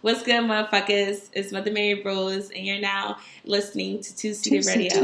[0.00, 1.28] What's good, motherfuckers?
[1.32, 4.94] It's Mother Mary Rose, and you're now listening to Two Seater Radio.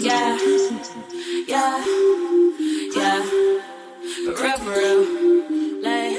[0.00, 0.38] Yeah,
[1.46, 1.84] yeah,
[2.96, 3.20] yeah.
[4.24, 5.82] For real, for real.
[5.82, 6.16] Like,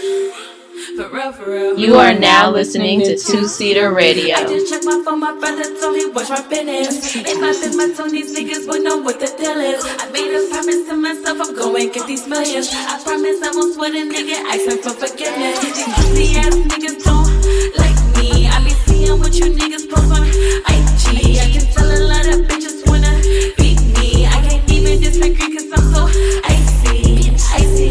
[0.95, 1.79] for real, for real.
[1.79, 4.35] You are now listening to Two Seater Radio.
[4.35, 7.15] I just checked my phone, my brother told me watch my business.
[7.15, 9.83] If I spend my tone, these niggas will know what the deal is.
[9.99, 12.69] I made a promise to myself, I'm going get these millions.
[12.71, 15.59] I promise I won't sweat a nigga, asking for forgiveness.
[15.61, 17.30] These pussy ass niggas don't like me.
[19.11, 21.37] Be you niggas post on IG.
[21.37, 23.11] I can tell a lot of bitches wanna
[23.57, 24.25] beat me.
[24.25, 26.07] I can't even disagree cause I'm so
[26.47, 27.29] icy.
[27.59, 27.89] Icy.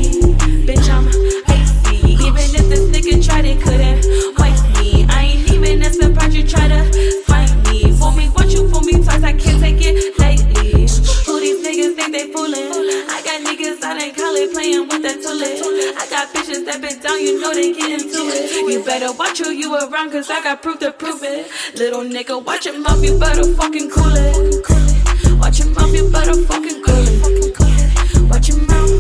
[0.64, 1.08] Bitch, I'm
[1.46, 2.12] icy.
[2.24, 4.00] Even if this nigga tried it, couldn't
[4.38, 5.06] wipe me.
[5.10, 7.92] I ain't even as surprised you try to find me.
[7.92, 10.88] Fool me once, you fool me twice, I can't take it lately.
[11.26, 12.72] Who these niggas think they fooling?
[13.12, 16.00] I got niggas out in college playing with that tulip.
[16.00, 18.70] I got bitches been down, you know they get into it.
[18.70, 21.50] You better watch who you around, cause I got proof to prove it.
[21.74, 25.40] Little nigga, watch your mouth, you better fucking cool it.
[25.40, 28.30] Watch your mouth, you better fucking cool it.
[28.30, 28.90] Watch your mouth.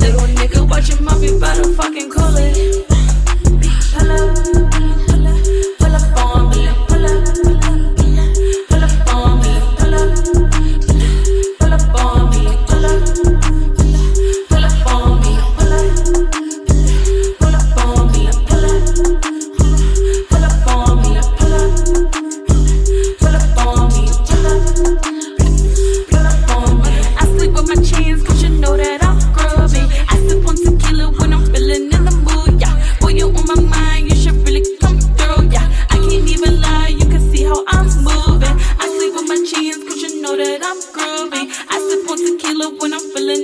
[0.00, 2.70] Little nigga, watch your mouth, you better fucking cool it.
[4.00, 4.69] Pull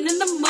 [0.08, 0.45] in the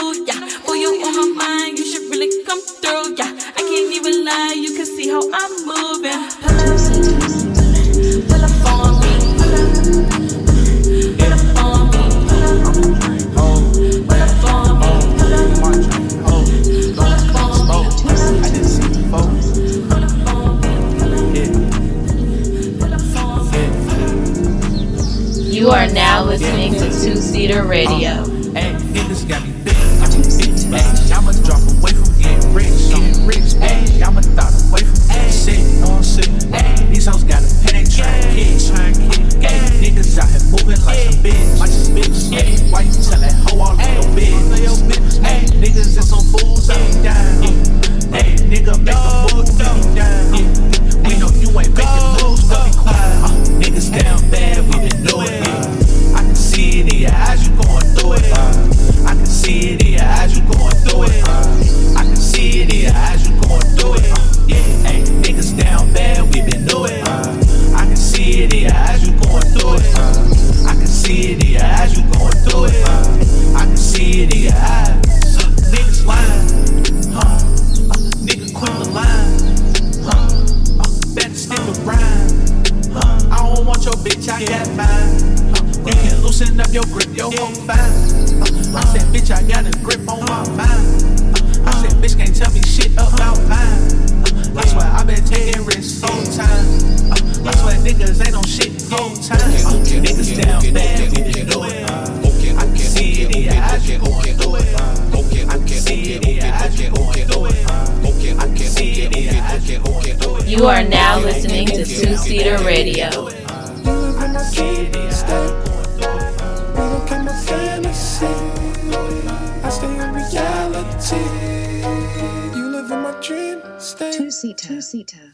[124.66, 125.32] Two seater.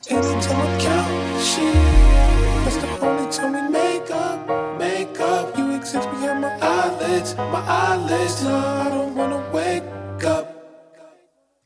[10.23, 10.53] Up.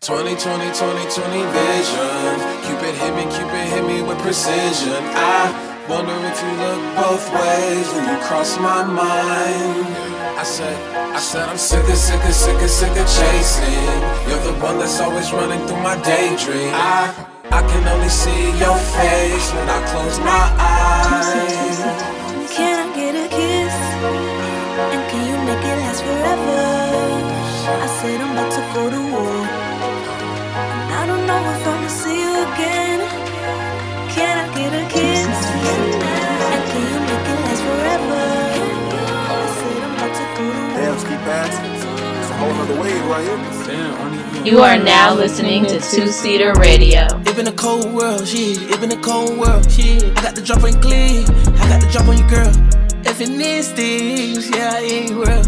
[0.00, 2.38] 20, 20, 20, 20 vision.
[2.62, 5.02] Cupid hit me, Cupid hit me with precision.
[5.18, 5.50] I
[5.88, 9.86] wonder if you look both ways when you cross my mind.
[10.38, 10.76] I said,
[11.12, 14.30] I said I'm sick of, sick of, sick of, sick of chasing.
[14.30, 16.70] You're the one that's always running through my daydream.
[16.72, 21.78] I, I can only see your face when I close my eyes.
[22.56, 23.76] Can I get a kiss?
[24.92, 26.62] And can you make it last forever?
[27.84, 29.36] I said I'm about to go to war.
[30.80, 33.00] And I don't know if I'ma see you again.
[34.14, 35.05] Can I get a kiss?
[44.44, 47.06] You are now listening to Two Seater Radio.
[47.24, 48.60] It been a cold world, shit.
[48.62, 50.02] It been a cold world, shit.
[50.18, 51.24] I got the drop on clean.
[51.60, 52.52] I got the drop on your girl.
[53.04, 55.42] If it needs things, yeah, it ain't real.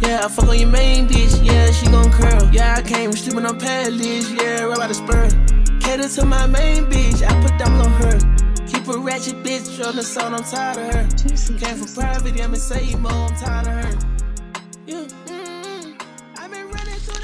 [0.00, 2.48] Yeah, I fuck on your main bitch, yeah, she gon' curl.
[2.52, 5.28] Yeah, I came sleeping on pallets, yeah, right by the spur.
[5.80, 8.18] Cater to my main bitch, I put them on her.
[8.66, 11.58] Keep a ratchet bitch on the sound, I'm tired of her.
[11.58, 14.08] Came from private, I'm in same mode, I'm tired of her.
[14.86, 15.06] Yeah,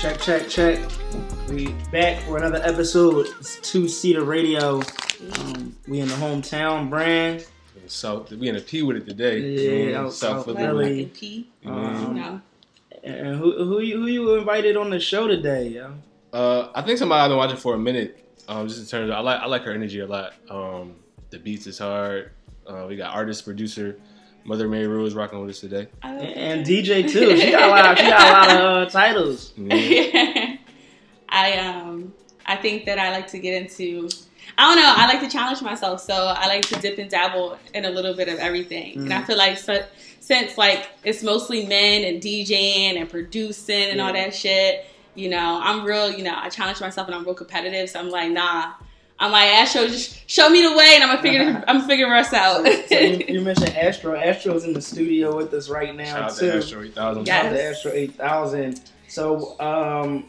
[0.01, 0.79] Check, check, check.
[1.49, 3.27] We back for another episode.
[3.41, 4.81] It's Two Seater Radio.
[5.39, 7.47] Um, we in the hometown brand.
[7.87, 9.41] South, we in a P with it today.
[9.41, 10.59] Yeah, Mm, out South South Philly.
[10.59, 10.85] Philly.
[10.85, 12.41] Like in P, Um, you know.
[13.03, 15.95] And who who you, who you invited on the show today, yo?
[16.33, 18.25] Uh, I think somebody I've been watching for a minute.
[18.47, 20.35] Um, just in terms of, I like I like her energy a lot.
[20.51, 20.97] Um,
[21.31, 22.31] the beats is hard.
[22.67, 23.99] Uh, we got artist producer
[24.45, 25.89] Mother Mary is rocking with us today.
[26.03, 27.37] And, and DJ too.
[27.37, 27.99] She got a lot.
[27.99, 29.53] She got a lot of uh, titles.
[29.59, 30.57] Yeah.
[31.29, 32.15] I um
[32.47, 34.09] I think that I like to get into
[34.57, 37.59] I don't know, I like to challenge myself, so I like to dip and dabble
[37.75, 38.97] in a little bit of everything.
[38.97, 39.85] And I feel like so,
[40.21, 45.61] since like it's mostly men and DJing and producing and all that shit, you know,
[45.63, 48.73] I'm real, you know, I challenge myself and I'm real competitive, so I'm like, nah.
[49.21, 52.33] I'm like, Astro, just show me the way, and I'm gonna figure, I'm figuring us
[52.33, 52.65] out.
[52.89, 54.15] So you, you mentioned Astro.
[54.17, 57.27] Astro's in the studio with us right now Shout out to Astro 8000.
[57.27, 57.35] Yeah.
[57.43, 58.81] Shout out to Astro eight thousand.
[59.09, 60.29] So um,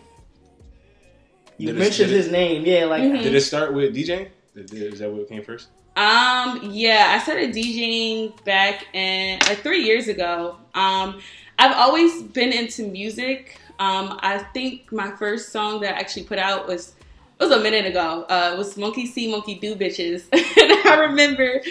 [1.58, 3.22] you Did it- mentioned it- his name, yeah, like Mhm.
[3.24, 4.30] Did it start with DJing?
[4.56, 5.68] Did, did- is that what came first?
[5.96, 10.56] Um, yeah, I started DJing back in like three years ago.
[10.74, 11.20] Um,
[11.58, 13.60] I've always been into music.
[13.80, 16.94] Um, I think my first song that I actually put out was
[17.40, 18.26] it was a minute ago.
[18.30, 20.24] Uh, it was Monkey See, Monkey Do, bitches.
[20.34, 21.62] and I remember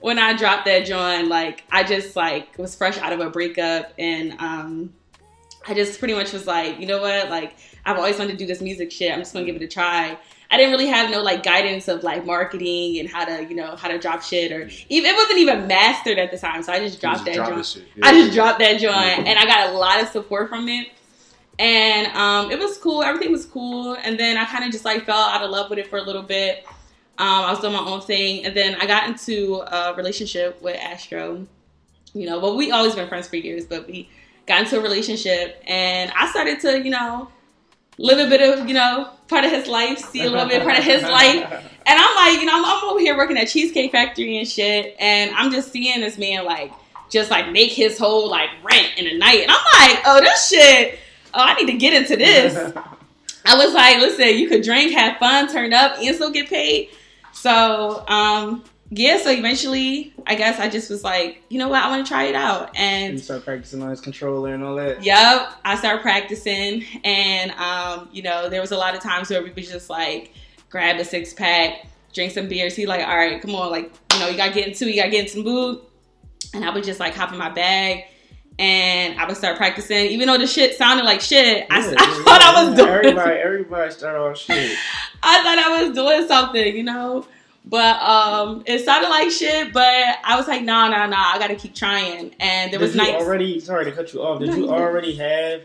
[0.00, 3.92] when I dropped that joint, like I just like was fresh out of a breakup,
[3.98, 4.92] and um,
[5.66, 8.46] I just pretty much was like, you know what, like I've always wanted to do
[8.46, 9.12] this music shit.
[9.12, 10.16] I'm just gonna give it a try.
[10.50, 13.76] I didn't really have no like guidance of like marketing and how to, you know,
[13.76, 16.62] how to drop shit or even it wasn't even mastered at the time.
[16.62, 17.66] So I just dropped Just that joint.
[17.66, 17.84] shit.
[18.02, 20.88] I just dropped that joint and I got a lot of support from it.
[21.58, 23.02] And um, it was cool.
[23.02, 23.94] Everything was cool.
[23.94, 26.02] And then I kind of just like fell out of love with it for a
[26.02, 26.64] little bit.
[27.18, 28.44] Um, I was doing my own thing.
[28.44, 31.46] And then I got into a relationship with Astro.
[32.14, 34.08] You know, well, we always been friends for years, but we
[34.46, 37.28] got into a relationship and I started to, you know,
[37.98, 40.78] live a bit of, you know, part of his life, see a little bit part
[40.78, 41.44] of his life.
[41.86, 44.96] And I'm like, you know, I'm, I'm over here working at Cheesecake Factory and shit,
[44.98, 46.72] and I'm just seeing this man like
[47.10, 50.48] just like make his whole like rent in a night, and I'm like, oh, this
[50.48, 50.98] shit.
[51.38, 52.56] Oh, I need to get into this.
[53.46, 56.90] I was like, listen, you could drink, have fun, turn up, and still get paid.
[57.32, 59.18] So, um, yeah.
[59.18, 62.24] So eventually, I guess I just was like, you know what, I want to try
[62.24, 65.04] it out, and you start practicing on his controller and all that.
[65.04, 69.40] Yep, I started practicing, and um, you know, there was a lot of times where
[69.40, 70.34] we would just like
[70.70, 72.74] grab a six pack, drink some beers.
[72.74, 75.10] He like, all right, come on, like you know, you gotta get into, you gotta
[75.10, 75.82] get into mood,
[76.52, 78.06] and I would just like hop in my bag.
[78.58, 81.66] And I would start practicing, even though the shit sounded like shit.
[81.70, 82.50] I, Yeah, I yeah, thought yeah.
[82.50, 82.88] I was doing.
[82.90, 84.76] Everybody, everybody start off shit.
[85.22, 87.26] I thought I was doing something, you know.
[87.64, 89.72] But um, it sounded like shit.
[89.72, 89.84] But
[90.24, 91.16] I was like, nah, nah, nah.
[91.34, 92.34] I gotta keep trying.
[92.40, 93.24] And there was did you nights.
[93.24, 93.60] already?
[93.60, 94.40] Sorry to cut you off.
[94.40, 95.62] Did No, you you already have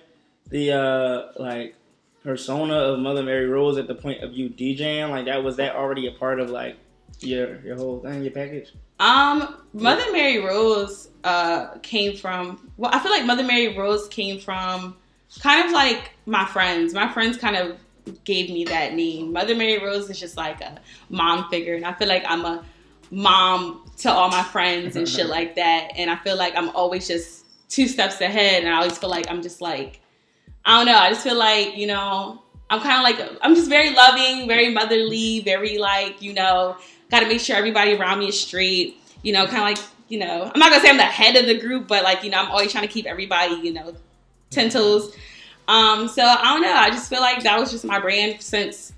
[0.49, 1.75] the uh like
[2.23, 5.09] persona of Mother Mary Rose at the point of you DJing?
[5.09, 6.77] Like that was that already a part of like
[7.21, 8.73] your your whole thing, your package?
[9.03, 14.39] Um, Mother Mary Rose uh came from well, I feel like Mother Mary Rose came
[14.39, 14.95] from
[15.41, 16.93] kind of like my friends.
[16.93, 17.77] My friends kind of
[18.23, 19.33] gave me that name.
[19.33, 20.79] Mother Mary Rose is just like a
[21.09, 22.63] mom figure, and I feel like I'm a
[23.11, 25.91] mom to all my friends and shit like that.
[25.97, 29.29] And I feel like I'm always just two steps ahead, and I always feel like
[29.29, 29.99] I'm just like
[30.63, 30.97] I don't know.
[30.97, 34.73] I just feel like you know I'm kind of like I'm just very loving, very
[34.73, 36.77] motherly, very like you know
[37.13, 38.97] got to make sure everybody around me is straight.
[39.21, 39.77] You know, kind of like
[40.09, 42.29] you know I'm not gonna say I'm the head of the group, but like you
[42.29, 43.95] know I'm always trying to keep everybody you know
[44.49, 45.15] ten toes.
[45.67, 46.73] Um, so I don't know.
[46.73, 48.91] I just feel like that was just my brand since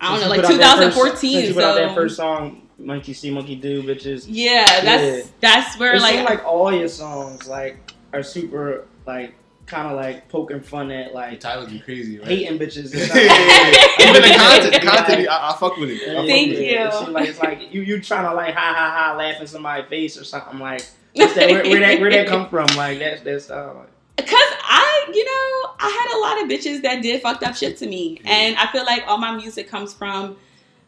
[0.00, 1.32] I don't Since know, like put out that first- 2014.
[1.32, 4.26] since you put out that first song, Monkey See, Monkey Do, bitches.
[4.28, 5.32] yeah, that's Yeah.
[5.40, 7.78] that's where It like, like all your songs like
[8.12, 9.34] are super like
[9.66, 12.28] kind of like poking fun at like Tyler be crazy, right?
[12.28, 12.92] hating bitches.
[14.00, 16.02] Even the content, the content, I, I fuck with it.
[16.02, 16.78] I fuck Thank with you.
[16.78, 19.46] It seems like it's like you you trying to like ha ha ha laugh in
[19.46, 20.84] somebody's face or something like.
[21.16, 22.68] That, where, where that where that come from?
[22.76, 23.74] Like that's that's uh,
[24.16, 27.76] Cause I, you know, I had a lot of bitches that did fucked up shit
[27.78, 30.36] to me, and I feel like all my music comes from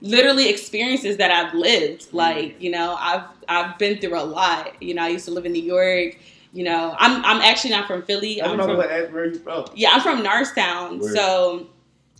[0.00, 2.06] literally experiences that I've lived.
[2.12, 4.80] Like, you know, I've I've been through a lot.
[4.80, 6.16] You know, I used to live in New York.
[6.52, 8.40] you know, I'm I'm actually not from Philly.
[8.40, 9.64] I I'm don't know from, what where you from.
[9.74, 11.00] yeah, I'm from Norristown.
[11.00, 11.14] Word.
[11.16, 11.66] So,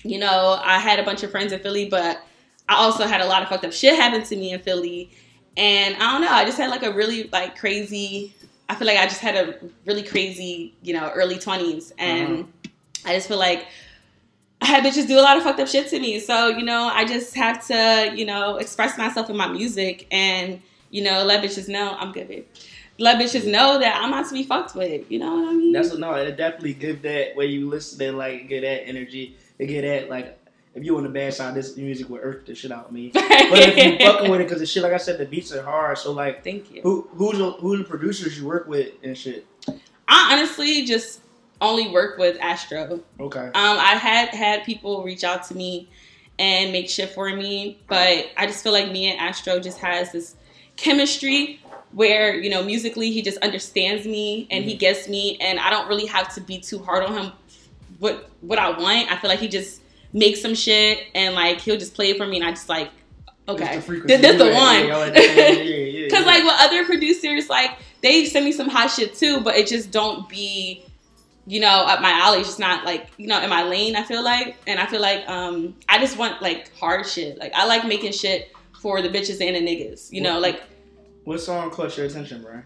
[0.03, 2.21] you know, I had a bunch of friends in Philly, but
[2.69, 5.11] I also had a lot of fucked up shit happen to me in Philly.
[5.57, 8.35] And I don't know, I just had like a really like crazy
[8.73, 12.71] I feel like I just had a really crazy, you know, early 20s and Uh-huh.
[13.05, 13.67] I just feel like
[14.63, 16.19] I had bitches do a lot of fucked up shit to me.
[16.21, 20.63] So, you know, I just have to, you know, express myself in my music and,
[20.91, 22.47] you know, let bitches know I'm good, babe.
[22.99, 25.11] Let bitches know that I'm not to be fucked with.
[25.11, 25.73] You know what I mean?
[25.73, 29.37] That's what, no, it definitely give that when you listen to like get that energy.
[29.59, 30.39] It get that like
[30.75, 33.13] if you on the bad side, this music will irk the shit out of me.
[33.53, 35.63] But if you fucking with it, because the shit, like I said, the beats are
[35.63, 35.99] hard.
[35.99, 36.81] So like, Thank you.
[36.83, 39.47] who who's the, who the producers you work with and shit?
[40.09, 41.21] I honestly just
[41.61, 43.01] only work with Astro.
[43.21, 43.47] Okay.
[43.47, 45.89] Um, I had had people reach out to me
[46.39, 50.13] and make shit for me, but I just feel like me and Astro just has
[50.13, 50.37] this
[50.77, 51.61] chemistry
[51.93, 55.89] where you know musically he just understands me and he gets me, and I don't
[55.89, 57.33] really have to be too hard on him.
[58.03, 59.81] What what I want, I feel like he just
[60.13, 62.91] makes some shit and like he'll just play it for me, and I just like
[63.49, 64.87] okay, It's the this, this the one.
[64.87, 65.63] yeah, yeah, yeah, yeah,
[66.01, 69.55] yeah, Cause like with other producers, like they send me some hot shit too, but
[69.55, 70.85] it just don't be,
[71.47, 72.41] you know, up my alley.
[72.41, 73.95] It's just not like you know in my lane.
[73.95, 77.39] I feel like, and I feel like um I just want like hard shit.
[77.39, 80.13] Like I like making shit for the bitches and the niggas.
[80.13, 80.61] You know, like
[81.23, 82.65] what song caught your attention, Brian?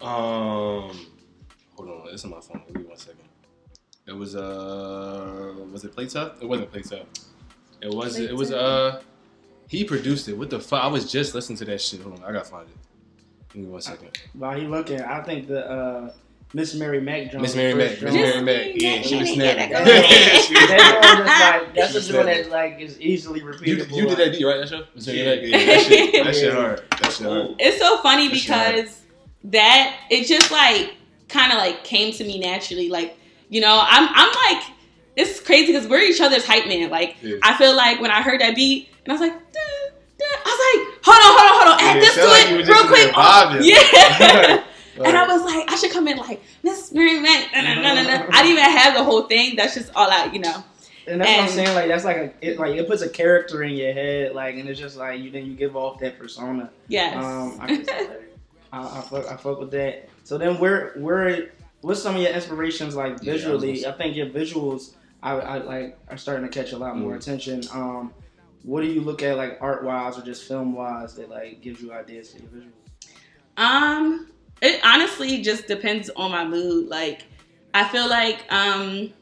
[0.00, 0.96] Um,
[1.76, 2.62] hold on, this is my phone.
[2.66, 3.29] Give me one second.
[4.10, 6.42] It was uh, was it Play Tough?
[6.42, 7.06] It wasn't Play Tough.
[7.80, 9.00] It was Play it was uh,
[9.68, 10.36] he produced it.
[10.36, 10.82] What the fuck?
[10.82, 12.02] I was just listening to that shit.
[12.02, 12.76] Hold on, I gotta find it.
[13.52, 14.18] Give me one second.
[14.34, 16.12] While he looking, I think the uh,
[16.52, 17.42] Miss Mary Mac joint.
[17.42, 18.12] Miss Mary the Mac, Miss.
[18.14, 18.66] Mary Mac.
[18.74, 19.70] Yeah, she was Yeah, snapping.
[19.70, 22.80] that Yeah, She was- that joint just like that's She a joint said that like
[22.80, 23.96] is easily You, repeatable.
[23.96, 24.58] you did that beat, right?
[24.58, 24.84] That show?
[24.96, 25.24] Miss Mary Yeah.
[25.36, 25.40] Mac?
[25.42, 26.82] Yeah, that shit, that shit hard.
[27.00, 27.54] That shit hard.
[27.60, 28.74] it's so funny That's right.
[28.76, 29.00] because
[29.44, 30.94] that it just like
[31.28, 32.88] kind of like came to me naturally.
[32.88, 33.16] Like
[33.50, 34.64] you know, I'm I'm like
[35.16, 36.88] it's crazy because we're each other's hype man.
[36.88, 37.36] Like Yeah.
[37.42, 39.32] I feel like when I heard that beat and I was like.
[39.32, 39.42] "Dun,
[40.18, 42.50] dun," I was like, hold on, hold on, hold on, add Yeah, this to like
[42.50, 43.12] it real quick.
[43.16, 43.60] Oh, vibing.
[43.68, 44.64] yeah.
[45.02, 47.48] And I was like, I should come in like Miss Mary Mac.
[47.54, 49.56] I didn't even have the whole thing.
[49.56, 50.62] That's just all out, you know.
[51.06, 51.74] And that's what I'm saying.
[51.74, 54.68] Like that's like a it, like it puts a character in your head, like, and
[54.68, 56.70] it's just like you then you give off that persona.
[56.88, 57.16] Yes.
[57.16, 58.08] Um, I, can say.
[58.72, 60.08] I, I fuck I fuck with that.
[60.24, 61.50] So then where where
[61.82, 63.82] what's some of your inspirations like Yeah, I visually?
[63.82, 67.12] gonna I think your visuals I, I like are starting to catch a lot more
[67.12, 67.16] Mm.
[67.16, 67.62] attention.
[67.72, 68.12] Um,
[68.62, 71.80] what do you look at like art wise or just film wise that like gives
[71.82, 72.72] you ideas for your visuals?
[73.56, 74.28] Um,
[74.62, 76.88] it honestly just depends on my mood.
[76.88, 77.24] Like,
[77.74, 79.12] I feel like um,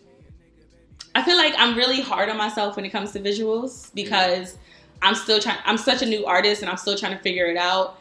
[1.15, 4.57] I feel like I'm really hard on myself when it comes to visuals because
[5.03, 5.59] I'm still trying.
[5.65, 7.99] I'm such a new artist and I'm still trying to figure it out.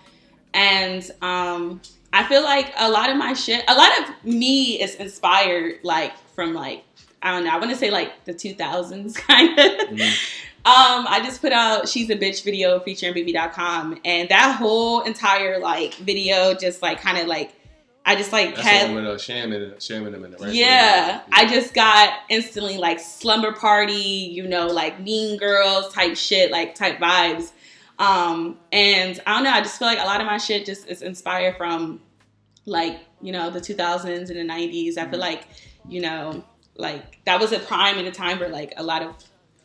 [0.53, 1.81] And um,
[2.13, 6.17] I feel like a lot of my shit, a lot of me is inspired like
[6.35, 6.83] from like
[7.21, 7.51] I don't know.
[7.51, 9.65] I want to say like the 2000s kind of.
[9.89, 10.33] Mhm.
[10.65, 15.59] Um, I just put out "She's a Bitch" video featuring Baby.com, and that whole entire
[15.59, 17.53] like video just like kind of like
[18.05, 19.83] I just like That's had with uh, Sham in it.
[19.83, 20.53] Sham in them in it, right?
[20.53, 26.49] yeah, I just got instantly like slumber party, you know, like Mean Girls type shit,
[26.49, 27.51] like type vibes.
[27.99, 30.87] Um, and I don't know, I just feel like a lot of my shit just
[30.87, 32.01] is inspired from
[32.65, 34.97] like, you know, the 2000s and the 90s.
[34.97, 35.47] I feel like,
[35.89, 36.43] you know,
[36.75, 39.15] like that was a prime in a time where like a lot of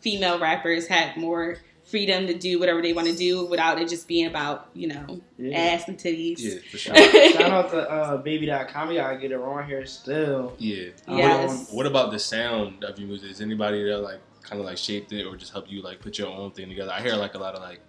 [0.01, 4.09] female rappers had more freedom to do whatever they want to do without it just
[4.09, 5.59] being about, you know, Yeah.
[5.59, 6.37] ass and titties.
[6.39, 6.95] Yeah, for sure.
[7.33, 8.89] Shout out to uh, baby.com.
[8.89, 10.55] We gotta get it on here still.
[10.59, 10.89] Yeah.
[11.07, 11.71] Yes.
[11.73, 13.31] What about the sound of your music?
[13.33, 16.17] Is anybody that like kind of like shaped it or just helped you like put
[16.19, 16.93] your own thing together?
[16.93, 17.81] I hear like a lot of like,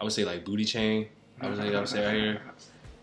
[0.00, 1.08] I would say like booty chain.
[1.40, 2.40] I would say I would say right here.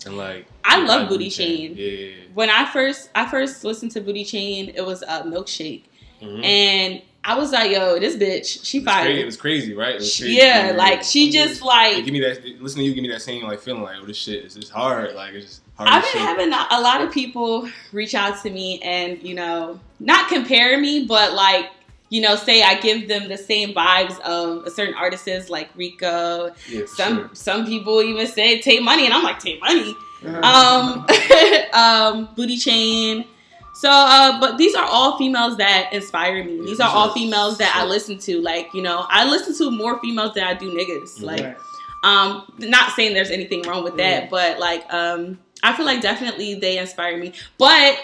[0.06, 0.46] and like.
[0.64, 1.74] I love Booty Chain.
[1.76, 2.12] Yeah.
[2.34, 5.84] when I first I first listened to Booty Chain, it was a milkshake,
[6.22, 6.44] Mm-hmm.
[6.44, 9.96] and I was like, "Yo, this bitch, she crazy, it was crazy, right?
[9.96, 10.34] It was crazy.
[10.36, 12.44] Yeah, like she just Like, like give me that.
[12.62, 12.94] Listen to you.
[12.94, 15.14] Give me that same like feeling like, oh, this shit is just hard.
[15.16, 15.90] Like it's just hard.
[15.90, 16.22] I've been shit.
[16.22, 20.80] having a a lot of people reach out to me and you know not compare
[20.80, 21.70] me, but like
[22.12, 26.54] you know say I give them the same vibes of a certain artists like Rico.
[26.70, 27.30] Yeah, Some sure.
[27.34, 29.96] some people even say Tay Money, and I'm like Tay Money.
[30.24, 31.04] Uh-huh.
[31.74, 33.26] um, um, booty chain.
[33.74, 36.62] So, uh, but these are all females that inspire me.
[36.66, 38.40] These are all females that I listen to.
[38.40, 41.22] Like, you know, I listen to more females than I do niggas.
[41.22, 41.58] Like,
[42.04, 46.56] um, not saying there's anything wrong with that, but like, um, I feel like definitely
[46.56, 47.34] they inspire me.
[47.58, 47.98] But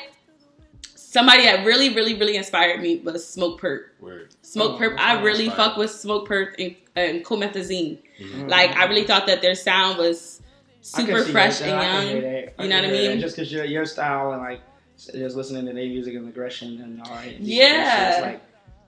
[1.18, 3.82] somebody that really, really, really inspired me was Smokepurpp.
[4.00, 4.36] Word.
[4.42, 4.98] Smoke Oh, Perp.
[5.00, 5.70] I really Inspired.
[5.70, 7.98] fuck with Smokepurpp and, and Comethazine.
[8.20, 8.50] Mhm.
[8.50, 10.42] Like I really thought that their sound was
[10.82, 11.70] super fresh that.
[11.70, 12.34] I can and young.
[12.64, 13.10] You know what I hear that.
[13.14, 13.20] mean?
[13.20, 14.62] Just because your your style and like
[14.98, 17.40] just listening to their music and aggression and all that.
[17.40, 18.12] Yeah.
[18.14, 18.42] it's like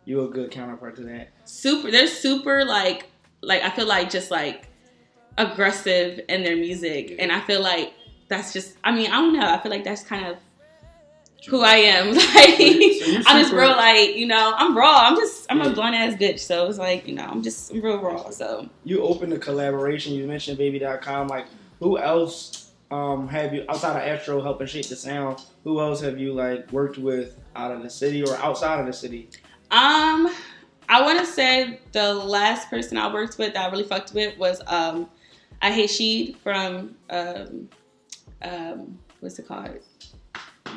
[0.05, 1.29] you a good counterpart to that.
[1.45, 3.07] super they're super like
[3.41, 4.67] like I feel like just like
[5.37, 7.93] aggressive in their music and I feel like
[8.27, 10.37] that's just I mean I don't know I feel like that's kind of
[11.47, 15.61] who I am like I'm just real like you know I'm raw I'm just I'm
[15.61, 18.67] a blunt ass bitch so it's like you know I'm just I'm real raw so
[18.83, 20.13] You open to collaboration.
[20.13, 21.27] You mentioned Baby.com.
[21.27, 21.45] Like
[21.79, 25.41] who else um have you outside of Astro helping shape the sound?
[25.63, 28.93] Who else have you like worked with out of the city or outside of the
[28.93, 29.29] city?
[29.71, 30.29] um
[30.91, 34.37] I want to say the last person I worked with that I really fucked with
[34.37, 35.09] was um
[35.61, 37.69] I hate Sheed from um
[38.41, 39.79] um what's it called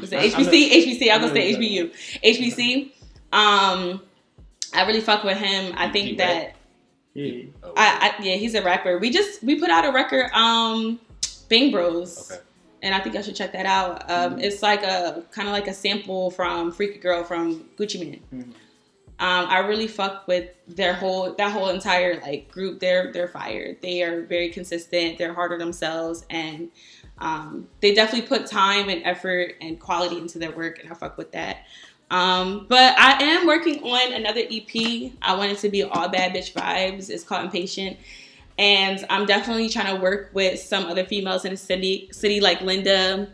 [0.01, 0.71] was it I- I HBC?
[0.71, 1.11] HBC.
[1.11, 1.91] I I was gonna say HBU.
[2.25, 2.93] HBC.
[3.33, 4.03] Um,
[4.75, 5.75] I really fuck with him.
[5.77, 6.29] I He think rap?
[6.29, 6.57] that
[7.15, 7.43] Yeah.
[7.63, 8.99] Oh, I, I yeah he's a rapper.
[8.99, 10.99] We just we put out a record, um,
[11.49, 12.31] Bang Bros.
[12.31, 12.41] Okay.
[12.85, 14.11] And I think I should check that out.
[14.11, 18.21] Um, It's like a kind of like a sample from Freaky Girl from Gucci Mane.
[18.35, 18.43] Mhm.
[19.21, 22.81] Um, I really fuck with their whole that whole entire like group.
[22.81, 23.77] They're they're fired.
[23.81, 25.17] They are very consistent.
[25.19, 26.71] They're hard on themselves, and
[27.23, 31.17] um, they definitely put time and effort and quality into their work, and I fuck
[31.17, 31.59] with that.
[32.11, 35.13] Um, but I am working on another EP.
[35.23, 37.09] I want it to be all bad bitch vibes.
[37.09, 37.97] It's called Impatient.
[38.59, 42.61] And I'm definitely trying to work with some other females in the city, city like
[42.61, 43.29] Linda,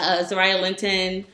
[0.00, 1.26] uh, Zariah Linton,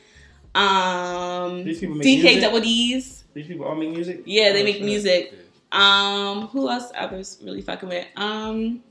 [0.53, 2.39] um, DK?
[2.41, 3.23] Double D's.
[3.33, 4.21] These people all make music.
[4.25, 5.33] Yeah, they Oh, make music.
[5.71, 8.05] Um, who else others really fucking with?
[8.15, 8.83] Um,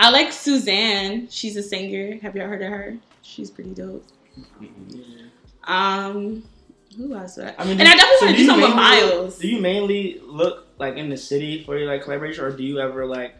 [0.00, 1.28] I like Suzanne.
[1.30, 2.18] She's a singer.
[2.22, 2.96] Have y'all heard of her?
[3.22, 4.04] She's pretty dope.
[5.64, 6.42] Um,
[6.96, 7.38] who else?
[7.38, 9.38] I- I mean, and I definitely so want to do something with mainly- Miles.
[9.38, 12.80] Do you mainly look like in the city for your like collaboration, or do you
[12.80, 13.34] ever like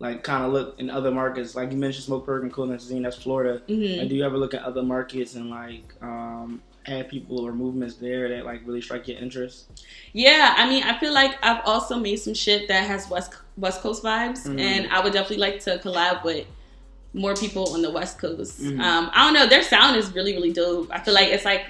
[0.00, 1.54] like kind of look in other markets?
[1.54, 3.62] Like you mentioned, Smokepurpp and Cool Scene, that's Florida.
[3.68, 3.98] Mhm.
[3.98, 7.96] Like, do you ever look at other markets and like um have people or movements
[7.96, 9.66] there that like really strike your interest?
[10.12, 13.80] Yeah, I mean, I feel like I've also made some shit that has West West
[13.82, 14.60] Coast vibes, Mhm.
[14.60, 16.46] and I would definitely like to collab with
[17.14, 18.60] more people on the West Coast.
[18.62, 18.80] Mhm.
[18.80, 20.88] Um, I don't know, their sound is really really dope.
[20.92, 21.66] I feel like it's like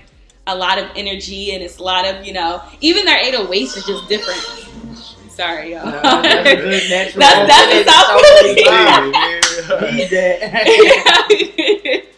[0.47, 3.85] a lot of energy, and it's a lot of you know, even their 808s is
[3.85, 4.40] just different.
[5.31, 5.87] Sorry, y'all.
[5.87, 8.66] Nah, that's a good natural That's that's opening.
[8.66, 9.94] a South Vibe.
[9.94, 12.05] Need that.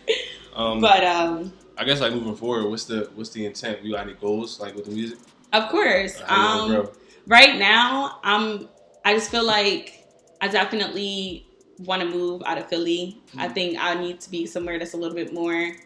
[0.57, 3.83] Um, but um, I guess like moving forward, what's the what's the intent?
[3.85, 5.19] You got any goals like with the music?
[5.53, 6.89] of course, How you wanna um,
[7.27, 8.69] right now i'm
[9.05, 10.07] i just feel like
[10.41, 11.47] i definitely
[11.79, 13.55] want to move out of philly i Mm-hmm.
[13.55, 15.77] think i need to be somewhere that's a little bit more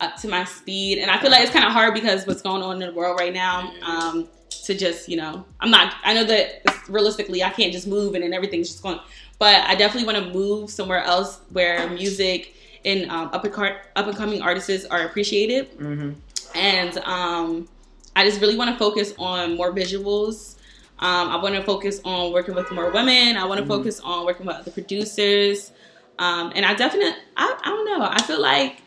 [0.00, 2.62] up to my speed and i feel like it's kind of hard because what's going
[2.62, 4.28] on in the world right now um
[4.64, 8.24] to just you know i'm not i know that realistically i can't just move and
[8.24, 9.00] then everything's just going
[9.38, 12.54] but i definitely want to move somewhere else where music
[12.86, 13.54] and um, up and
[13.96, 16.12] up and coming artists are appreciated hmm
[16.54, 17.68] and um,
[18.14, 20.56] I just really want to focus on more visuals.
[21.00, 23.36] Um, I want to focus on working with more women.
[23.36, 23.68] I want to Mhm.
[23.68, 25.70] focus on working with other producers,
[26.18, 28.08] um, and I definitely, I, I don't know.
[28.10, 28.80] I feel like,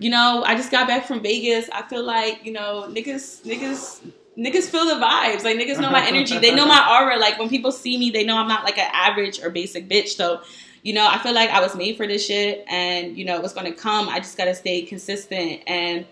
[0.00, 1.70] you know, I just got back from Vegas.
[1.72, 4.00] I feel like, you know, niggas, niggas.
[4.36, 5.42] Niggas feel the vibes.
[5.42, 6.38] Like niggas know my energy.
[6.38, 7.16] They know my aura.
[7.18, 10.10] Like when people see me, they know I'm not like an average or basic bitch.
[10.10, 10.42] So,
[10.88, 13.52] you know, I feel like I was made for this shit, and you know what's
[13.52, 14.08] gonna come.
[14.08, 16.06] I just gotta stay consistent and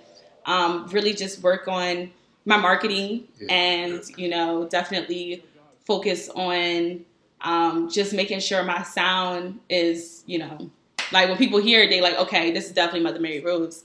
[0.45, 2.11] um, really just work on
[2.45, 3.55] my marketing Yeah.
[3.55, 5.43] and you know definitely
[5.87, 7.07] focus on
[7.41, 10.71] um, just making sure my sound is you know
[11.11, 13.83] like when people hear it they like okay this is definitely mother mary rose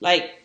[0.00, 0.43] like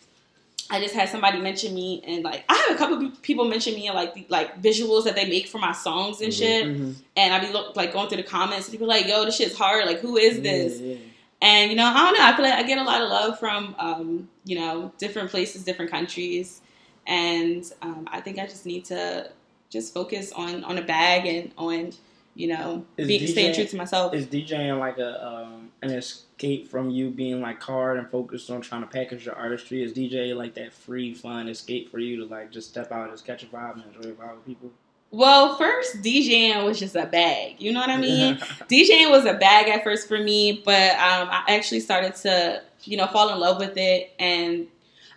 [0.70, 3.74] i just had somebody mention me and like i have a couple of people mention
[3.74, 6.38] me and like the, like visuals that they make for my songs and Mhm.
[6.38, 9.24] shit hmm and i be look, like going through the comments and people like yo
[9.24, 10.96] this shit's hard like who is this Yeah,
[11.42, 12.24] and you know, I don't know.
[12.26, 15.64] I feel like I get a lot of love from um, you know different places,
[15.64, 16.60] different countries,
[17.06, 19.30] and um, I think I just need to
[19.70, 21.92] just focus on on a bag and on
[22.34, 24.12] you know Is be, staying true to myself.
[24.12, 25.90] Is DJing like a um, an
[26.40, 29.82] escape from you being like hard and focused on trying to package your artistry?
[29.82, 33.12] Is DJ like that free, fun escape for you to like just step out, and
[33.12, 34.70] just catch a vibe, and enjoy a vibe with people?
[35.10, 37.56] Well, first DJing was just a bag.
[37.58, 38.36] You know what I mean?
[38.70, 42.96] DJing was a bag at first for me, but um, I actually started to, you
[42.96, 44.66] know, fall in love with it, and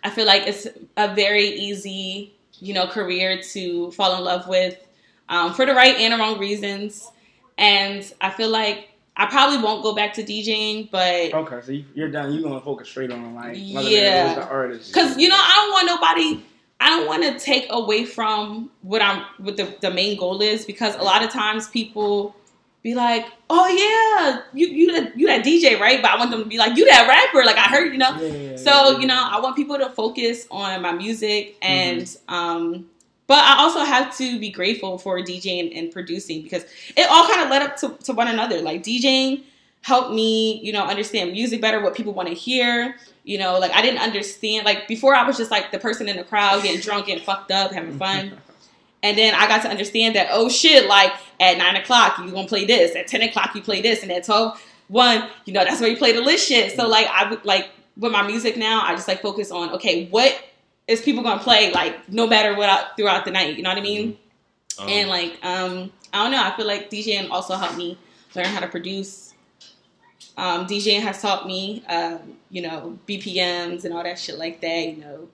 [0.02, 4.76] I feel like it's a very easy, you know, career to fall in love with
[5.30, 7.10] um, for the right and the wrong reasons.
[7.56, 11.84] And I feel like I probably won't go back to DJing, but Okay, so you-
[11.94, 12.32] you're done.
[12.32, 14.34] You're gonna focus straight on like Yeah.
[14.34, 14.92] The artist.
[14.92, 16.42] because you know I don't want nobody.
[16.80, 20.64] I don't want to take away from what I'm what the, the main goal is
[20.66, 22.34] because a lot of times people
[22.82, 26.42] be like, "Oh yeah, you you that you that DJ, right?" But I want them
[26.42, 28.10] to be like, "You that rapper?" Like I heard, you know.
[28.20, 28.98] Yeah, So yeah.
[28.98, 32.34] you know, I want people to focus on my music, and Mm-hmm.
[32.34, 32.86] um,
[33.26, 36.64] but I also have to be grateful for DJing and producing because
[36.96, 38.60] it all kind of led up to, to one another.
[38.60, 39.44] Like DJing
[39.82, 42.96] helped me, you know, understand music better, what people want to hear.
[43.24, 44.66] You know, like I didn't understand.
[44.66, 47.50] Like before, I was just like the person in the crowd getting drunk, getting fucked
[47.50, 48.38] up, having fun.
[49.04, 52.48] And then I got to understand that, oh shit, like at nine o'clock, you gonna
[52.48, 52.96] play this.
[52.96, 54.02] At 10 o'clock, you play this.
[54.02, 54.58] And at 12,
[54.88, 56.74] one, you know, that's where you play the list shit.
[56.74, 56.90] So mm-hmm.
[56.90, 60.42] like I would like with my music now, I just like focus on, okay, what
[60.86, 63.78] is people gonna play like no matter what I, throughout the night, you know what
[63.78, 64.18] I mean?
[64.78, 67.98] Um, and like um I don't know, I feel like DJing also helped me
[68.34, 69.34] learn how to produce.
[70.36, 74.88] Um, DJing has taught me, um, you know, BPMs and all that shit like that.
[74.88, 75.28] You know,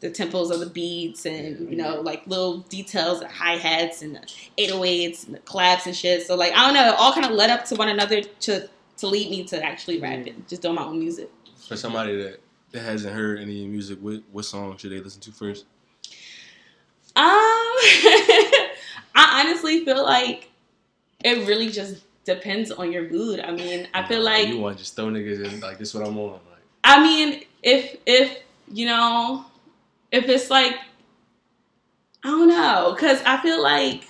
[0.00, 4.16] the tempos of the beats and you know, like little details, the hi hats and
[4.16, 4.20] the
[4.58, 6.26] 808s and the claps and shit.
[6.26, 8.68] So like I don't know, it all kind of led up to one another to
[8.98, 11.30] to lead me to actually rap rapping, just doing my own music.
[11.66, 12.40] for somebody that
[12.72, 15.64] that hasn't heard any music, what what song should they listen to first?
[17.14, 17.24] Um,
[19.14, 20.50] I honestly feel like
[21.22, 23.40] it really just depends on your mood.
[23.40, 25.94] I mean, I feel like you want to just throw niggas in like this Is
[25.94, 26.32] what I'm on.
[26.32, 28.38] Like I mean, if if
[28.72, 29.44] you know,
[30.10, 30.76] if it's like
[32.24, 34.04] I don't know, cause I feel like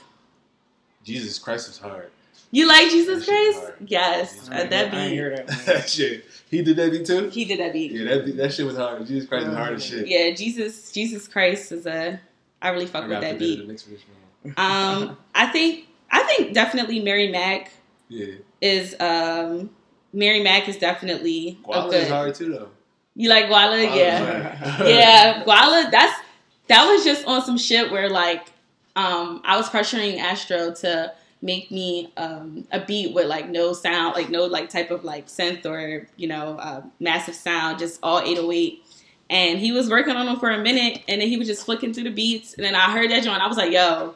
[1.05, 2.11] Jesus Christ is hard.
[2.53, 3.73] You like Jesus Christ.
[3.87, 5.57] Yes, uh, that hear- I ain't beat.
[5.57, 5.67] that.
[5.67, 6.25] that shit.
[6.51, 7.29] He did that beat too.
[7.31, 7.91] He did that beat.
[7.93, 9.05] Yeah, that beat, that shit was hard.
[9.07, 10.07] Jesus Christ is hard as shit.
[10.07, 12.21] Yeah, Jesus Jesus Christ is a.
[12.61, 13.59] I really fuck I with that put beat.
[13.59, 14.03] the mix for this
[14.45, 14.55] man.
[14.57, 17.73] Um, I think I think definitely Mary Mac
[18.09, 19.71] Yeah, is um
[20.12, 22.03] Mary Mac is definitely a Guala good.
[22.03, 22.69] is hard too though.
[23.17, 23.87] You like Guala?
[23.87, 24.85] Guala's yeah.
[24.87, 26.21] yeah, Guala, that's
[26.69, 28.47] that was just on some shit where like
[28.95, 34.15] um I was pressuring Astro to make me um a beat with like no sound,
[34.15, 38.21] like no like type of like synth or you know uh, massive sound, just all
[38.21, 38.85] 808.
[39.31, 41.95] And he was working on them for a minute, and then he was just flicking
[41.95, 43.41] through the beats, and then I heard that joint.
[43.41, 44.15] I was like, "Yo!"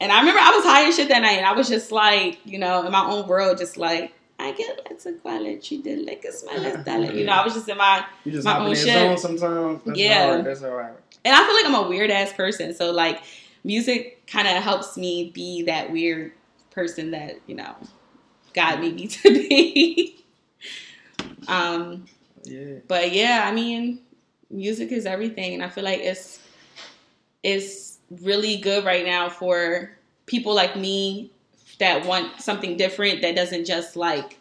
[0.00, 2.38] And I remember I was high as shit that night, and I was just like,
[2.44, 6.24] you know, in my own world, just like, I get lots of quality, did like
[6.24, 7.16] a smile, darling.
[7.16, 8.88] You know, I was just in my You just My own shit.
[8.88, 9.80] zone sometimes.
[9.84, 10.26] That's Yeah.
[10.32, 10.44] hard.
[10.46, 10.92] That's all right.
[11.24, 12.74] and I feel like I'm a weird ass person.
[12.74, 13.22] So like
[13.64, 16.32] music kind of helps me be that weird
[16.70, 17.74] person that, you know,
[18.52, 20.24] God made me to be.
[21.48, 22.04] um,
[22.44, 22.76] Yeah.
[22.86, 24.00] but yeah, I mean,
[24.50, 26.40] music is everything and I feel like it's
[27.42, 29.90] it's really good right now for
[30.26, 31.30] people like me
[31.78, 34.38] that want something different that doesn't just like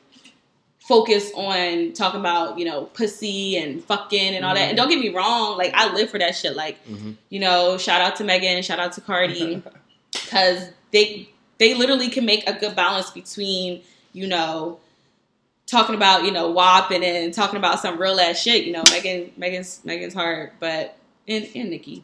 [0.87, 4.67] focus on talking about, you know, pussy and fucking and all that.
[4.67, 6.55] And don't get me wrong, like I live for that shit.
[6.57, 7.15] Like, Mhm.
[7.29, 9.61] you know, shout out to Megan, shout out to Cardi,
[10.11, 14.79] because they they literally can make a good balance between, you know,
[15.67, 18.65] talking about, you know, WAP and then talking about some real ass shit.
[18.65, 22.03] You know, Megan Megan's Megan's hard, but and, and Nikki.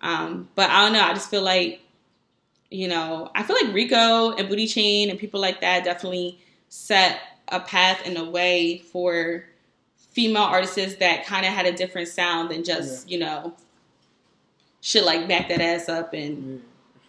[0.00, 1.80] Um, but I don't know, I just feel like,
[2.70, 7.18] you know, I feel like Rico and Booty Chain and people like that definitely set
[7.52, 9.44] a path and a way for
[10.10, 13.54] female artists that kind of had a different sound than just, you know,
[14.80, 16.60] shit like back that ass up and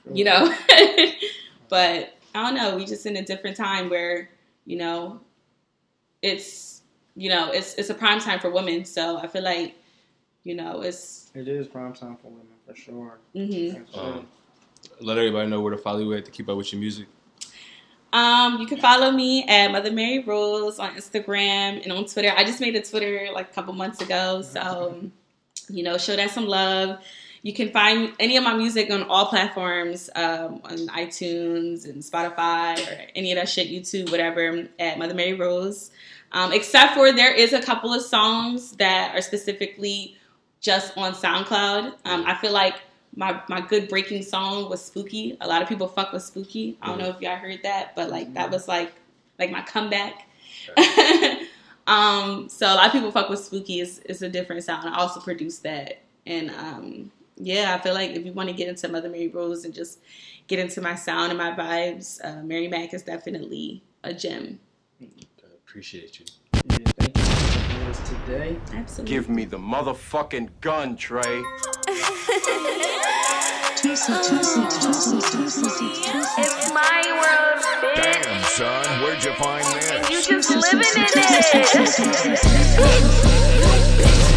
[0.06, 0.14] Yeah.
[0.14, 0.56] you know.
[1.70, 2.76] but I don't know.
[2.76, 4.30] We just in a different time where
[4.66, 5.20] you know
[6.22, 6.82] it's
[7.16, 8.86] you know it's it's a prime time for women.
[8.86, 9.76] So I feel like
[10.44, 13.18] you know it's It is prime time for women for sure.
[13.34, 14.28] hmm That's Um,
[15.02, 17.08] let everybody know where to follow you at to keep up with your music.
[18.14, 22.32] Um, you can follow me at Mother Mary Rose on Instagram and on Twitter.
[22.36, 25.10] I just made a Twitter like a couple months ago, so
[25.68, 27.00] you know, show that some love.
[27.42, 32.78] You can find any of my music on all platforms, um, on iTunes and Spotify
[32.88, 35.92] or any of that shit, YouTube, whatever, at Mother Mary Rose.
[36.32, 40.18] Um, except for there is a couple of songs that are specifically
[40.62, 41.94] just on SoundCloud.
[42.06, 42.76] Um, I feel like
[43.16, 45.38] my my good breaking song was Spooky.
[45.42, 46.78] A lot of people fuck with Spooky.
[46.82, 48.94] I don't know if y'all heard that, but like that was like
[49.40, 50.28] like my comeback.
[51.88, 53.82] um, so a lot of people fuck with Spooky.
[53.82, 54.90] It's, it's a different sound.
[54.90, 58.68] I also produced that, and um, yeah, I feel like if you want to get
[58.68, 60.00] into Mother Mary Rose and just
[60.48, 64.60] get into my sound and my vibes, uh, Mary Mac is definitely a gem.
[65.02, 65.08] I
[65.66, 66.26] appreciate you.
[66.54, 68.58] Yeah, thank you for joining us today.
[68.74, 69.16] Absolutely.
[69.16, 71.44] Give me the motherfucking gun, Trey.
[73.86, 74.16] It's my
[77.20, 78.24] world, bitch.
[78.24, 79.74] Damn, son, where'd you find And
[80.06, 80.30] this?
[80.30, 81.04] you just living in
[84.08, 84.30] it.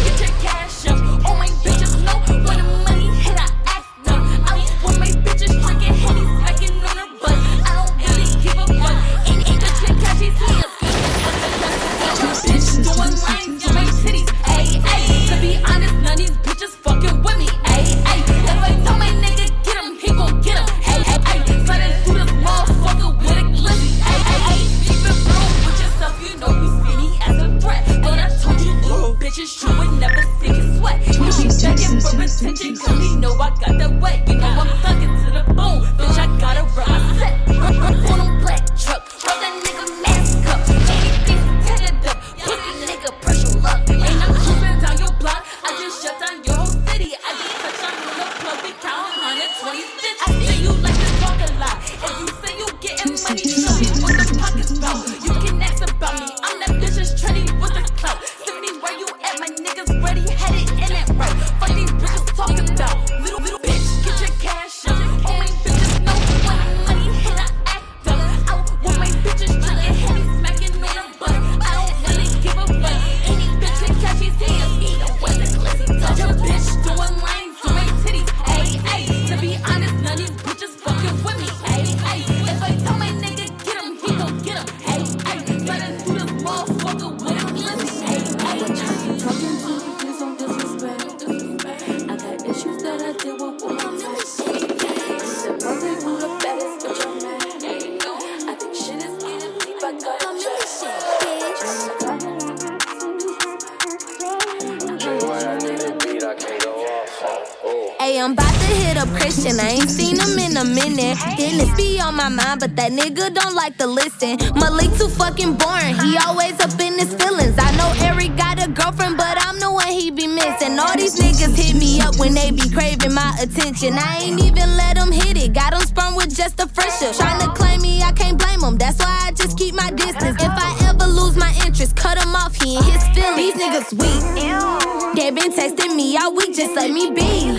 [112.67, 114.37] but that nigga don't like to listen.
[114.55, 115.95] Malik too fucking boring.
[116.03, 117.55] He always up in his feelings.
[117.57, 120.77] I know Eric got a girlfriend, but I'm the one he be missing.
[120.79, 123.93] All these niggas hit me up when they be craving my attention.
[123.93, 125.53] I ain't even let them hit it.
[125.53, 127.11] Got them sprung with just a fresher.
[127.15, 128.77] Tryna claim me, I can't blame them.
[128.77, 130.35] That's why I just keep my distance.
[130.41, 132.55] If I ever lose my interest, cut him off.
[132.55, 133.37] He in his feelings.
[133.37, 135.15] These niggas weak.
[135.15, 137.55] They been texting me all week, just let me be.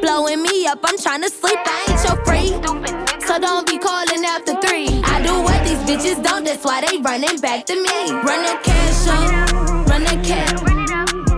[0.00, 1.58] Blowing me up, I'm tryna sleep.
[1.58, 3.03] I ain't your freak.
[3.34, 4.86] So don't be calling after three.
[5.02, 8.12] I do what these bitches don't, that's why they running back to me.
[8.12, 10.62] Run that cash up, run that cash,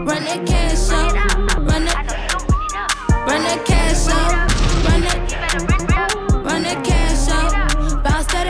[0.05, 1.15] run that cash up,
[1.57, 2.05] run that
[3.65, 4.31] cash up,
[6.45, 8.47] run that cash up, bounce that.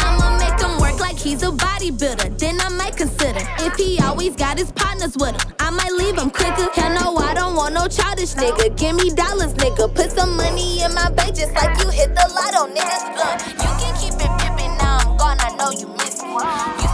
[0.00, 2.36] I'ma make him work like he's a bodybuilder.
[2.36, 5.54] Then I might consider if he always got his partners with him.
[5.60, 6.68] I might leave him quicker.
[6.74, 7.25] Hell no, I
[7.66, 8.76] want no childish nigga.
[8.76, 9.92] Give me dollars, nigga.
[9.92, 13.04] Put some money in my bank just like you hit the lotto, niggas.
[13.14, 13.42] Blunt.
[13.62, 15.38] You can keep it pimpin', now I'm gone.
[15.40, 16.30] I know you miss me.
[16.30, 16.85] Used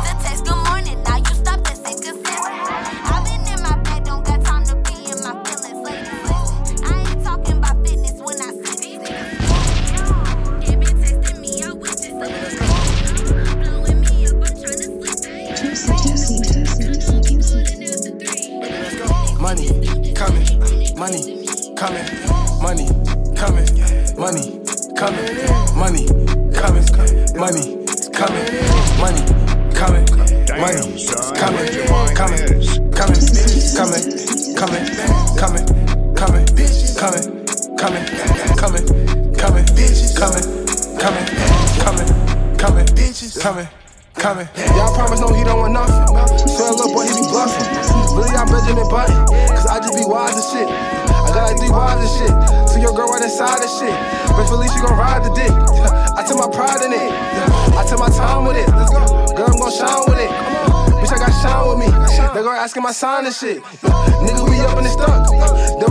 [62.92, 63.62] sign and shit.
[63.62, 65.81] Nigga, we up in the stuck.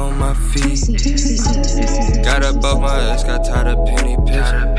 [0.00, 0.80] On my feet.
[2.24, 4.69] Got above my ass, got tired of penny pitching.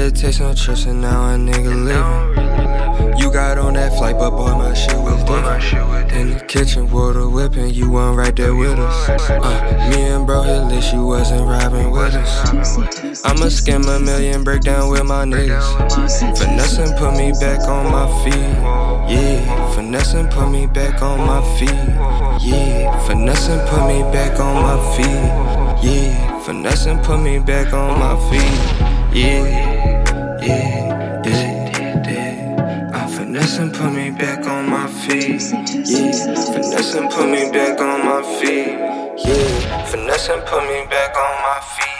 [0.00, 3.18] Uh, had to take some trips and now a nigga living.
[3.18, 6.12] You got on that flight, but boy, my shit was different.
[6.12, 9.28] In the kitchen, water whipping, you weren't right there with us.
[9.28, 13.26] Uh, me and bro hit list, you wasn't robbing with us.
[13.26, 15.68] I'ma skim a million, break down with my niggas.
[16.38, 18.56] Finesse and put me back on my feet.
[19.12, 21.68] Yeah, finesse and put me back on my feet.
[22.40, 25.84] Yeah, finesse and put me back on my feet.
[25.84, 28.79] Yeah, finesse and put me back on my feet.
[29.12, 29.44] Yeah,
[30.40, 32.90] yeah, yeah.
[32.94, 35.42] I finesse and put me back on my feet.
[35.84, 36.12] Yeah,
[36.52, 38.78] finesse and put me back on my feet.
[39.26, 41.99] Yeah, finesse and put me back on my feet.